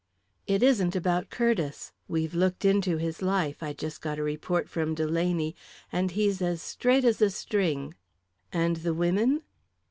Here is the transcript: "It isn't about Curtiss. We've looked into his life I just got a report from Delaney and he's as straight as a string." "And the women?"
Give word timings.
"It 0.47 0.63
isn't 0.63 0.95
about 0.95 1.29
Curtiss. 1.29 1.91
We've 2.07 2.33
looked 2.33 2.65
into 2.65 2.97
his 2.97 3.21
life 3.21 3.61
I 3.61 3.73
just 3.73 4.01
got 4.01 4.17
a 4.17 4.23
report 4.23 4.67
from 4.67 4.95
Delaney 4.95 5.55
and 5.91 6.09
he's 6.09 6.41
as 6.41 6.59
straight 6.59 7.05
as 7.05 7.21
a 7.21 7.29
string." 7.29 7.93
"And 8.51 8.77
the 8.77 8.95
women?" 8.95 9.43